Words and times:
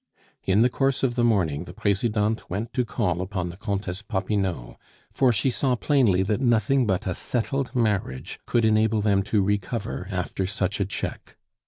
In 0.45 0.63
the 0.63 0.69
course 0.71 1.03
of 1.03 1.13
the 1.13 1.23
morning, 1.23 1.65
the 1.65 1.75
Presidente 1.75 2.43
went 2.49 2.73
to 2.73 2.83
call 2.83 3.21
upon 3.21 3.49
the 3.49 3.55
Comtesse 3.55 4.01
Popinot; 4.01 4.77
for 5.11 5.31
she 5.31 5.51
saw 5.51 5.75
plainly 5.75 6.23
that 6.23 6.41
nothing 6.41 6.87
but 6.87 7.05
a 7.05 7.13
settled 7.13 7.75
marriage 7.75 8.39
could 8.47 8.65
enable 8.65 9.01
them 9.01 9.21
to 9.21 9.43
recover 9.43 10.07
after 10.09 10.47
such 10.47 10.79
a 10.79 10.85
check. 10.85 11.37